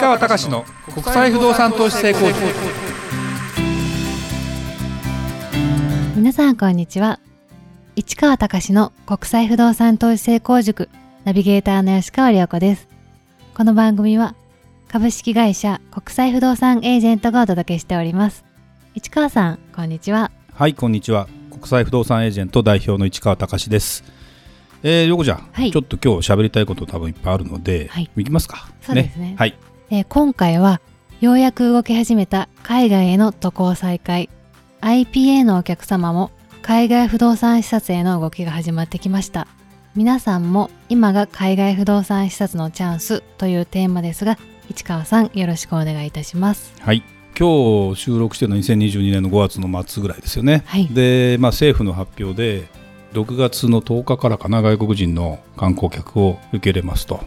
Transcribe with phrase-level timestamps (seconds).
[0.00, 2.38] 川隆の国際不動産投資成功塾。
[6.16, 7.18] 皆さんこんにちは。
[7.96, 10.88] 市川隆の国際不動産投資成功塾。
[11.24, 12.88] ナビゲーターの吉川良子です。
[13.54, 14.36] この番組は
[14.86, 18.44] 株式会社国際不動産エージェントがお届けしております。
[18.94, 20.30] 市川さんこんにちは。
[20.54, 21.26] はいこんにちは。
[21.50, 24.04] 国際不動産エージェント代表の市川隆です。
[24.84, 28.68] えー、横ちゃん、はい、ちょっと今日喋りたいこと多分いっぱいあるので、はい、行きますか。
[28.80, 29.30] そうですね。
[29.30, 29.36] ね。
[29.36, 29.58] はい。
[29.90, 30.82] えー、今回は
[31.20, 34.28] ようやく動き始めた海外への渡航再開。
[34.82, 39.48] IPA のお客様も海外不動産視察への動きが始まってきました。
[39.96, 44.38] 皆さんも今が海外不動産視察のチャンスというテーマですが
[44.68, 46.74] 市川さんよろしくお願いいたします。
[46.80, 47.02] はい。
[47.38, 52.66] 今日収録してるのは2022年の5月の末ぐらいですよね、はい、で、まあ、政府の発表で
[53.12, 57.20] 6月の10日からかな外国人の観光客を受け入れますと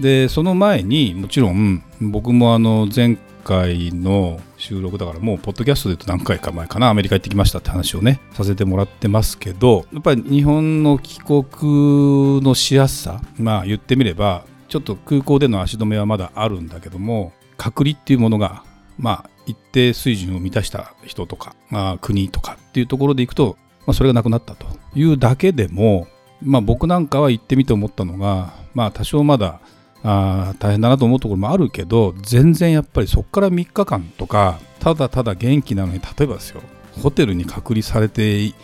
[0.00, 18.62] でその前にもちろん僕もあの前回の収録だからもうポッドキャストで言うと何回か前かなアメリカ行ってきましたって話をねさせてもらってますけどやっぱり日本の帰国のしやすさまあ言ってみればちょっと空港での足止めはまだあるんだけども隔離っていうものが
[18.98, 26.06] まあ一定水準を満たした人とか、まあ、国とかっていうところでいくと、まあ、それがなくなったというだけでも、
[26.42, 29.60] まあ、僕なんかは行ってみて思ったのが、まあ、多少まだ
[30.02, 36.62] あ大変だなと思うところもあるけど全然やっぱりそこから3日間とかただただ元気なのに例えばですよ
[37.02, 38.54] ホテルに隔離されてい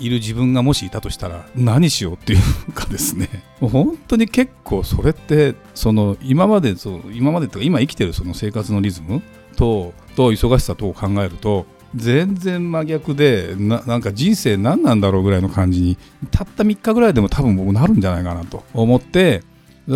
[0.00, 3.28] る自分がもしいたとしたら何しようっていうかですね。
[3.60, 9.22] 本当に結構それってその今までそう今までとか今生きてるその生活のリズム
[9.56, 15.98] とと忙しさとを考えると全然真逆でななんか人生何なんだろうぐらいの感じに
[16.30, 19.42] たった3日ぐらいでも多分僕なるんじゃないかなと思って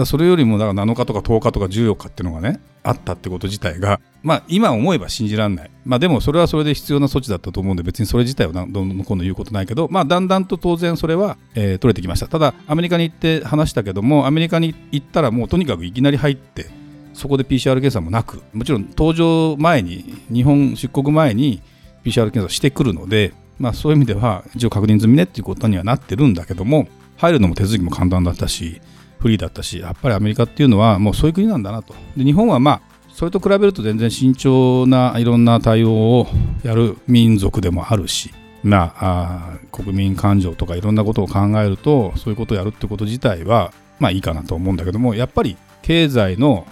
[0.04, 5.70] それよりもだから7日とか10日とか14日っていうのがねあったってこと自体がまあ今思えば信じられない。
[5.84, 12.26] まあでもそれはそれで必要な措置だったと思うんで別にそれ自体はどんどん今度言うことないけどまあだんだんと当然それは、えー、取れてきました。
[12.26, 16.66] ただアメリカに行って話したけどもアメリカに行ったらもうとにかくいきなり入って
[17.14, 21.62] そこで PCR 検査もなくもちろん搭乗前に日本出国前に
[22.04, 28.80] PCR 検査してくるのでまあそういう意味では一応確認済みねっていうことにはなってるんだけども入るのも手続きも簡単だったし
[29.18, 31.94] フリーだったしやっぱりアメリカっていうのはもうそういう国なんだなと。
[32.16, 36.26] で日本はまあそれと比べると全然慎重ないろんな対応を
[36.62, 38.30] やる民族でもあるし
[38.62, 46.66] まあ国民感情とかいろんなことを考えるとそういうことをやるってこと自体はまあいいかなと思うんだけどもやっぱり経済の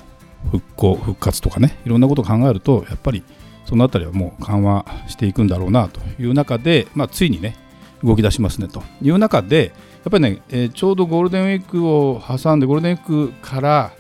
[0.51, 3.23] 復興復活とかねいろんなことを考えるとやっぱり
[3.65, 7.57] そのあたりはもう緩和していくんだろうなという中で、まあ、ついにね
[8.03, 9.73] 動き出しますねという中で
[10.09, 13.93] っぱりね、えー、ちょうどゴールデンウィークを挟んでゴールデンウィークから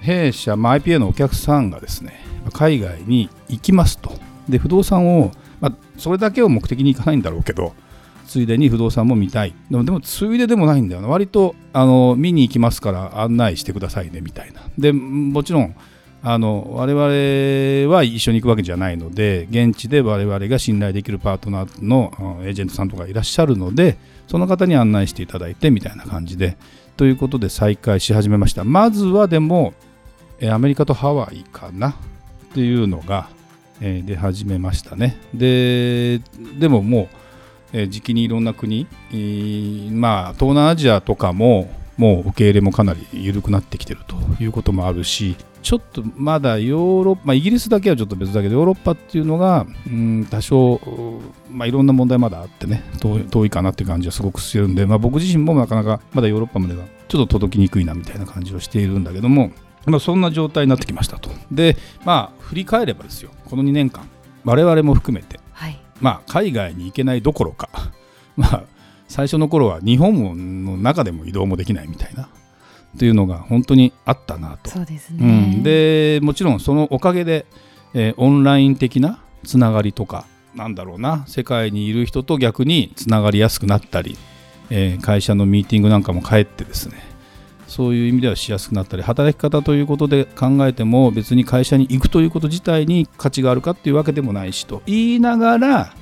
[0.00, 4.12] 弊社、まあ、IPA のお客さんがですね海外に行きますと。
[4.48, 5.30] で不動産を、
[5.60, 7.72] まあ、それだけを目的に行かないんだろうけど
[8.26, 9.54] ついでに不動産も見たい。
[9.70, 11.08] でもでもついででもないんだよな。
[11.08, 14.62] 割とあの見に行きますから案内してくださいねみたいな。
[14.78, 15.76] でもちろん
[16.24, 22.12] あの我々は一緒に行くわけじゃないので現地で我々が信頼できるパートナーの
[22.42, 26.56] エージェントさんとかいらっしゃるのでその方に案内していただいてみたいな感じで
[26.96, 28.62] ということで再開し始めました。
[28.62, 29.74] まずはでも
[30.48, 31.90] アメリカとハワイかな？
[31.90, 31.94] っ
[32.54, 33.28] ていうのが
[33.80, 35.16] 出始めましたね。
[35.34, 36.20] で
[36.58, 37.08] でもも
[37.72, 38.86] う時期にいろんな国
[39.90, 50.80] まあ東南アジアとかももう受け入れもかなり緩くなってきてるということもあるしちょっとまだヨーロッパ、まあ、イギリスだけはちょっと別だけどヨーロッパっていうのが、うん、多少、
[51.50, 59.52] まあ、いろんな問題まだあってね遠いかなっていう感じはすごくしてるんで、まあ、僕自身もなかなかまだヨーロッパまではちょっと届きにくいなみたいな感じをしているんだけども、
[59.86, 61.30] まあ、そんな状態になってきましたと。
[61.50, 63.30] でまあ振り返ればですよ。
[63.44, 64.08] この2年間
[64.44, 67.68] 我々も含めて、はい、まあ海外に行けないどころか
[68.36, 68.64] まあ
[69.08, 72.28] 最初の頃は日本の中でも移動もできないみたいな
[72.96, 74.70] っていうのが本当にあったなと。
[74.70, 77.46] そうですね、うん、でもちろんそのおかげで、
[77.94, 84.16] えー、オンライン的なつながりとかなんだろうな世界にいる人と逆につながりやすくなったり、
[84.70, 86.96] えー、会社のミーティングなんかも帰ってですね
[87.66, 95.94] そういう意味ではしやすくなったり働き方ということで考えても別に会社に行くということ自体に価値があるかっていうわけでもないしと言いながら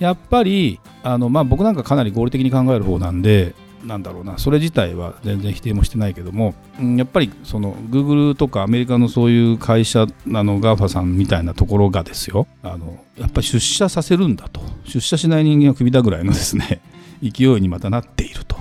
[0.00, 3.54] やっぱりあの、まあ、僕なんかかなり合理的に考える方なんで
[3.84, 4.38] なんだろうな。
[4.38, 6.54] それ自体は全然否定もしてないけども、
[6.96, 12.46] やっぱりその Google とかアメリカのそういう会社あの GAFA さんみたいなところがですよ。
[12.62, 14.60] あのやっぱり出社させるんだと。
[14.84, 16.80] 出社しない人間はクビだぐらいのですね
[17.22, 18.56] 勢いにまたなっていると。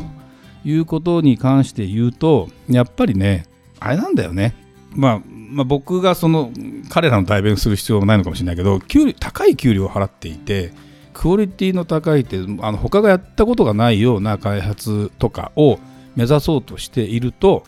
[0.65, 3.45] いうことに関して言うとやっぱりね
[3.81, 4.55] あれなんだよね。
[4.95, 6.51] まあまあ、僕がその
[6.89, 10.73] 彼らの代弁する必要もないのかもしれないけど給料高い給料を払っていて
[11.13, 15.79] クオリティの高いってあの他がやったことがないような開発とかを
[16.15, 17.63] 目指そうとしていると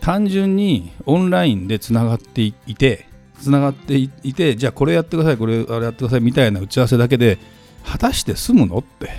[0.00, 3.06] 単純にオンラインでつながっていて
[3.40, 7.38] つながっていてじゃあこれやってくださいこれあれやってくださいみたいな打ち合わせだけで
[7.84, 9.10] 果たして済むのって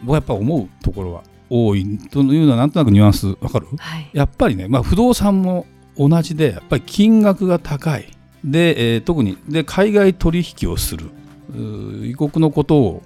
[0.00, 5.66] 僕はやっぱ思うところは多いというのはなんとなくニュアンスわかる、はい、やっぱりね、まあ、不動産も
[5.96, 8.08] 同じでやっぱり金額が高い。
[8.44, 11.10] で、えー、特にで海外取引をする
[11.54, 13.02] 異国のこと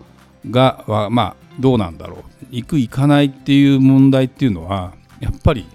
[0.51, 5.67] がはまあどうなんだろう行く行かないっていう問題っていうのはやっぱり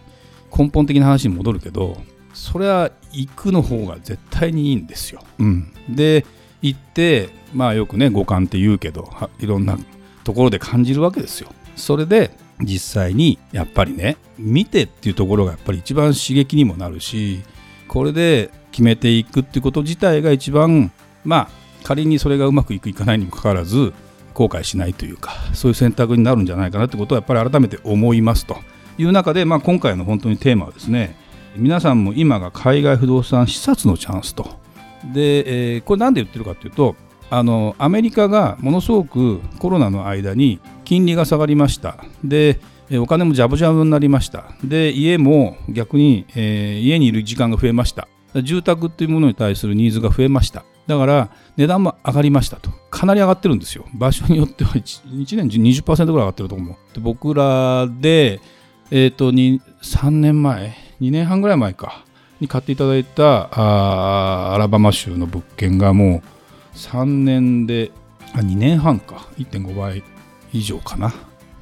[0.56, 1.98] 根本的な話に戻るけど
[2.34, 5.24] それは行くの方が絶対にいいんですよ。
[5.40, 6.26] うん、で
[6.62, 9.10] 行ってまあよくね五感って言うけど
[9.40, 9.78] いろんな
[10.24, 11.50] ところで感じるわけですよ。
[11.76, 17.42] それで実際にやっぱりね見てっていうところがやっぱり一番刺激にもなるし
[17.88, 20.92] これで決めていくっていうこと自体が一番
[21.24, 21.50] まあ
[21.84, 23.94] 仮にそれがうまくいくいかないにもかかわらず
[24.34, 28.58] 後悔しないというかそういう選択になるんじゃないかなってことをやっぱり改めて思いますと。
[29.00, 31.16] いう中で、まあ、今回の本当にテーマはですね
[31.56, 34.60] 皆さんも今が海外不動産視察のチャンスと。
[35.14, 36.96] で、えー、これ何で言ってるかというと
[37.30, 42.04] あのアメリカがものすごくコロナの間に金利が下がりました。
[42.24, 42.60] で
[42.94, 44.46] お金もジャブジャブになりました。
[44.64, 48.08] で家も逆に、えー、家にいる時間が増えました。
[48.44, 50.64] 住宅っていうものに対するニーズが増えました。
[50.88, 52.72] だから値段も上がりましたと。
[52.90, 53.86] かなり上がってるんですよ。
[53.94, 56.76] 場所によっては 1, 1年20%ぐらい上がってると思う。
[56.94, 58.40] で僕らで、
[58.90, 62.04] えー、と3年前2年半ぐらい前か。
[62.40, 66.22] に買っていただいたあアラバマ州の物件がも
[66.76, 67.92] う3年で
[68.34, 69.28] あ2年半か。
[69.38, 70.04] 1.5倍
[70.54, 71.14] 以上かな。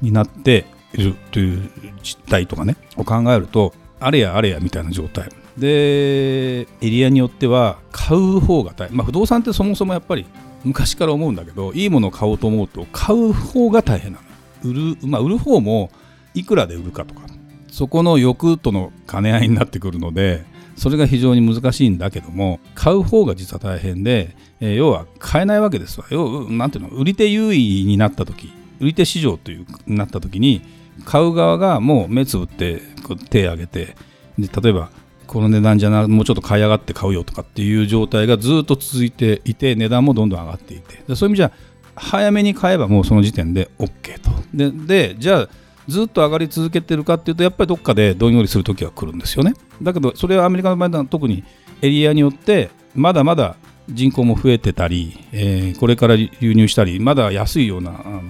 [0.02, 1.70] になっているという
[2.02, 2.76] 実態とかね。
[2.96, 5.30] を考えるとあれやあれやみたいな状態。
[5.58, 10.26] でエリアによっては買う方が大変、まあ、不動産ってそもそもやっぱり
[10.64, 14.24] 昔から思うんだけどいいものを買おうと思うと買う方が大変なの。
[14.70, 15.90] 売る,、まあ、売る方も
[16.34, 17.22] いくらで売るかとか。
[17.70, 26.06] そこの欲との兼ね合いになってくるのでそれが非常に難しいんだけども買う方が実は大変で、えー、要は買えないわけですわ。
[26.08, 26.88] 要なんていうの？
[26.90, 28.50] 売り手優位になった時
[28.80, 30.62] 売り手市場というなった時に
[31.04, 32.80] 買う側がもう目つぶって
[33.28, 33.94] 手を挙げて
[34.38, 34.90] で例えば
[35.26, 41.14] この値段じゃなもうちょっと買い上がって買うよとかっていう状態がずっと続いていて値段もどんどん上がっていて。
[41.14, 41.52] そういう意味じゃ
[41.94, 44.30] 早めに買えばもうその時点で OK と。
[44.54, 45.48] ででじゃあ
[45.88, 49.54] ずっと上がり続けてるかっていうとやっぱりどっかでどんよりする時は来るんですよね。
[49.82, 51.44] だけどそれはアメリカの場合は特に
[51.82, 53.56] エリアによってまだまだ
[53.88, 58.22] 人口も増えてたり、えー、これから輸入したりまだ安いようなあの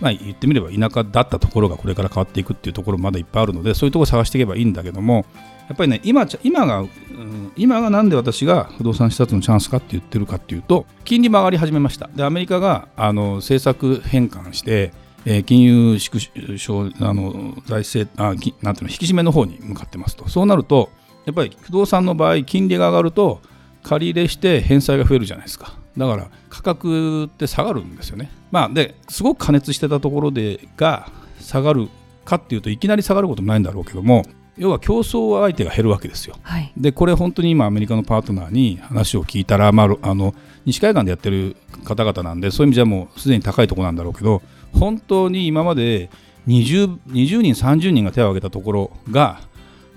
[0.00, 5.24] まあ、言ってみれば田舎だったところがこれから変わっていくっていうところまだいっぱいあるのでそういうところ探していけばいいんだけども
[5.68, 12.08] やっぱりね今今が、うん、今がなんで私が不動産視察のチャンスかって言ってるかっていうと金利も上がり始めました。
[12.14, 14.92] でアメリカがあの政策変換して
[15.24, 16.20] えー、金融縮
[16.58, 20.28] 小あの財政あなんていうの引き締めの方に向かってますと。
[20.28, 20.90] そうなると
[21.24, 23.40] やっぱり不動産の場合金利が上がると
[23.84, 25.74] 借り入れして返済が増えるじゃないですか。
[25.96, 28.30] だから価格って下がるんですよね。
[28.50, 31.10] まあですごく過熱してたところでが
[31.40, 31.88] 下がる
[32.24, 34.24] かっていうといきなり下がることもないんだろうけども
[34.58, 36.36] 要は競争相手が減るわけですよ。
[36.42, 40.34] はい、でこれ本当に今アメリカのパートナーに話を聞いたら、まあ、あの
[40.66, 46.10] 西海岸でやってる方々なんでそういう意味じゃもうすでに高いところなんだろうけど本当に今まで
[46.46, 49.40] 20, 20人30人が手を挙げたところが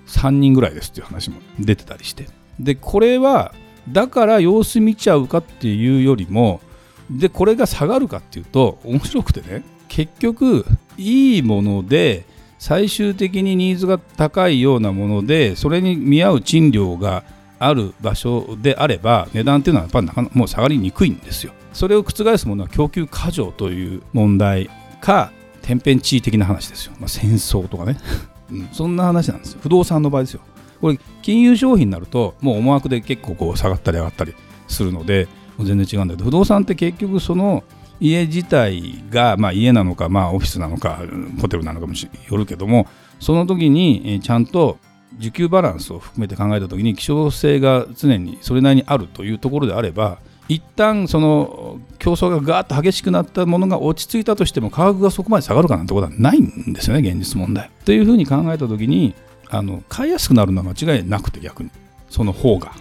[0.07, 2.27] 3人ぐらいですっていう話も出てたりして
[2.59, 3.53] でこれは
[3.89, 6.61] だから様子見ちゃうかっていうよりも
[7.09, 10.65] でこれが下がるかっていうと面白くてね結局
[10.97, 12.25] いいもので
[12.57, 17.23] 最終的にニーズが高いようなものでそれに見合う賃料が
[17.59, 21.53] ある場所であれば値段っていうのはやっぱりなかなかもう下がりにくいんですよ。
[21.73, 24.69] それを覆すものは供給過剰という問題
[25.01, 25.31] か
[25.61, 26.93] 天変地異的な話ですよ。
[26.99, 27.97] まあ、戦争とかね、
[28.51, 29.59] うん、そんな話なんですよ。
[29.61, 30.41] 不動産の場合ですよ。
[30.81, 34.33] これ金融商品になるともう思惑で結構こう下がったり上がったり
[34.67, 35.27] するので
[35.59, 37.63] 全然違うんだけど不動産って結局その
[37.99, 41.01] 家自体が、まあ、家なのか、まあ、オフィスなのか
[41.41, 42.87] ホテルなのかもよるけども
[43.19, 44.77] その時にちゃんと
[45.17, 57.71] 需給バランスを含めて考えた時に希少性が常にそれなりにあるというところであれば一旦その競争がガーッと激しくなったものが落ち着いたとしても価格がそこまで下がるかなんてことはないんですよね現実問題。
[57.83, 59.15] というふうに考えた時に
[59.49, 61.71] あの買いやすくなるのは間違いなくて逆に
[62.09, 62.73] その方が。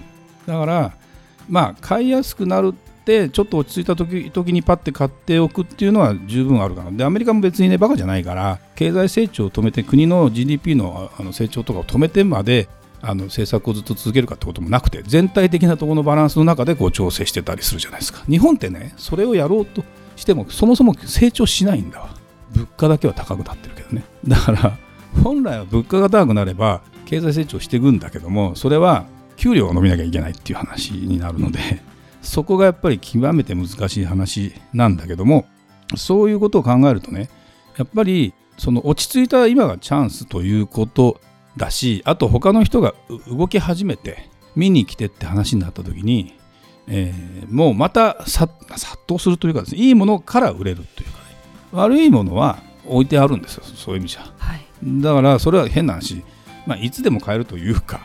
[0.46, 0.92] だから
[1.48, 6.90] まあ買いやすくなるってちょっと落ち着いた時時にパッて買っておくっていうのは十分あるかな。
[6.90, 12.68] でアメリカも別にねバカじゃないから経済成長を止めて国の GDP のあの成長とかを止めてまで
[13.02, 18.24] あの政策をずっと続けるかってこともなくて全体的なところのバランスの中でこう調整してたりするじゃないですか。
[18.26, 19.84] 日本ってねそれをやろうと
[20.16, 22.08] してもそもそも成長しないんだわ。
[22.52, 24.04] 物価だけは高くなってるけどね。
[24.26, 24.78] だから
[25.22, 29.04] 本来は物価が高くなれば経済成長していくんだけどもそれは
[29.36, 31.93] 給料が伸びなきゃいけないっていう話になるので。
[32.24, 35.46] そこがやっぱり極めて難しい話なんだけども
[35.96, 37.28] そういうことを考えるとね
[37.76, 41.20] やっぱりその落ち着いた今がチャンスということ
[41.56, 42.94] だしあと他の人が
[43.28, 46.38] 動き始めて見に来てって話になった時に、
[46.86, 48.52] えー、もうまた殺
[49.06, 51.24] 到するというかです、ね、いいものから売れるというかね
[51.72, 56.22] 悪いものは置いてあるんですよそういう意味じゃ、はい、だからそれは変な話、
[56.66, 58.00] まあ、いつでも買えるというか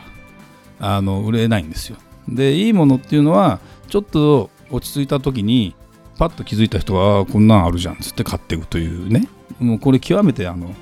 [0.80, 1.98] あの売れないんですよ。
[2.26, 3.60] でいいものっていうのは
[3.90, 5.74] ちょっと落ち着いた時に
[6.16, 9.28] パッと気づいた人はこんなんあるじゃんっつって買っていくというね。
[9.58, 10.74] もうこれ極めてあの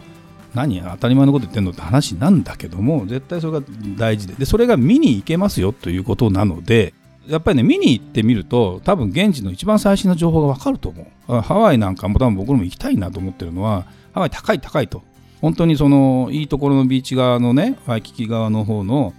[0.54, 4.34] 何当たり前のこと言ってんのって話なんだけども絶対それが大事で。
[4.34, 6.92] でそれが見に行けますよということなので
[7.26, 11.40] やっぱりね見に行ってみると多分現地の一番最新の情報が分かると思う。
[11.40, 15.02] ハワイなんかも多分僕も行きたいなと思ってるのはハワイ高い高いと。
[15.40, 19.14] 本当にそのいいところのビーチ側のねワイキキ側の方の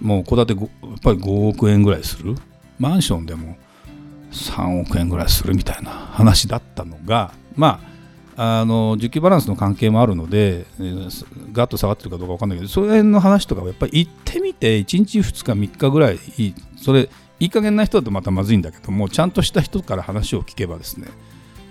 [0.00, 0.68] もう戸建てやっ
[1.02, 2.36] ぱり5億円ぐらいする。
[2.78, 3.56] マンションでも
[4.32, 7.92] 3億円ぐらいするみたいな話だったのがまあ
[8.34, 10.64] あの需給バランスの関係もあるので、
[11.52, 16.18] ガッと下がってるかどうか分かんないけど、その辺の話とかはやっぱり行ってみて、1日、2日、3日ぐらい、
[16.76, 17.10] それ、
[17.40, 21.08] いい加減な人だとまたまずいんだけども、ちゃんとした人から話を聞けばですね、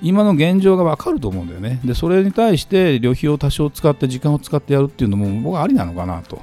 [0.03, 1.79] 今の現状が分かると思うんだよね。
[1.83, 6.41] で、それに対して旅費を多少使って、時間を使ってやるっていうのも、僕はありなのかなと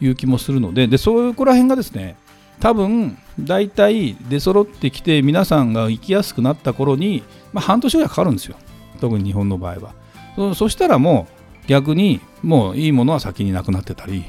[0.00, 2.16] いう気もするので、で、そこら辺がですね、
[2.58, 8.56] 多分大体出揃ってきて皆さんが行きやすくなった頃に、まあ、半年ぐらいかかるんですよ。
[9.00, 9.94] 特に日本の場合は。
[10.36, 11.28] そそしたらも
[11.64, 14.24] う逆にもういいものは先になくなってたり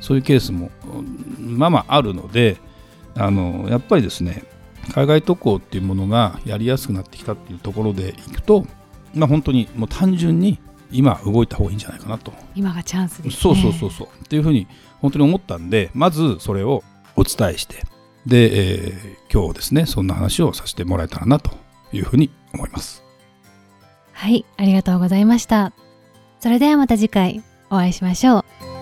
[0.00, 0.70] そういうケースも
[1.38, 2.56] まあまああるので
[3.16, 4.44] あのやっぱりですね
[4.94, 8.66] 海外渡航っていうものがやりやすくなってきたっていうところでいくと、
[9.14, 10.60] まあ、本当にもう単純に
[10.92, 12.32] 今動いた方がいいんじゃないかなと。
[12.54, 14.08] 今がチャンスです、ね、そうそうそうそう。
[14.24, 14.68] っていうふうに
[15.00, 16.84] 本当に思ったんでまずそれを
[17.16, 17.82] お伝えして
[18.26, 21.50] で、えー、今日ですねそんな話をさせてもらえたらなと
[21.92, 23.06] いうふうに思います
[24.16, 25.74] はい、ありがとうございました。
[26.40, 28.75] それではまた次回お会いしましょう。